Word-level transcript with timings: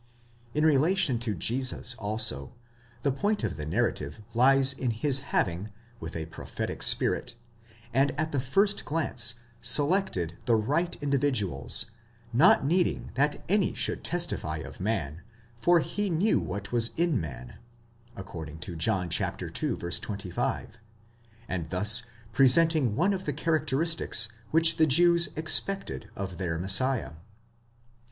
In 0.55 0.65
relation 0.65 1.19
to 1.19 1.35
Jesus 1.35 1.93
also, 1.99 2.55
the 3.03 3.11
point 3.11 3.43
of 3.43 3.55
the 3.55 3.67
narrative 3.67 4.19
lies 4.33 4.73
in 4.73 4.89
his 4.89 5.19
having, 5.29 5.69
with 5.99 6.15
a 6.15 6.25
prophetic 6.25 6.81
spirit, 6.81 7.35
and 7.93 8.09
at 8.19 8.31
the 8.31 8.39
first 8.39 8.83
glance, 8.83 9.35
selected 9.61 10.39
the 10.45 10.55
right 10.55 10.95
individuals, 11.03 11.85
not 12.33 12.65
needing 12.65 13.11
that 13.13 13.43
any 13.47 13.75
should 13.75 14.03
testify 14.03 14.57
of 14.57 14.79
man, 14.79 15.21
for 15.59 15.81
he 15.81 16.09
knew 16.09 16.39
what 16.39 16.71
was 16.71 16.89
in 16.97 17.21
man, 17.21 17.59
according 18.15 18.57
to 18.57 18.75
John 18.75 19.07
ii. 19.19 19.49
25, 19.51 20.79
and 21.47 21.69
thus 21.69 22.01
presenting 22.33 22.95
one 22.95 23.13
of 23.13 23.25
the 23.25 23.33
charac 23.33 23.65
teristics 23.67 24.29
which 24.49 24.77
the 24.77 24.87
Jews 24.87 25.29
expected 25.37 26.09
in 26.17 26.25
their 26.37 26.57
Messiah. 26.57 27.11